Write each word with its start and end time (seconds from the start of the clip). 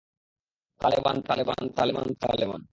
Taliban, 0.81 1.17
Taliban, 1.21 1.61
Taliban, 1.77 2.07
Taliban. 2.21 2.61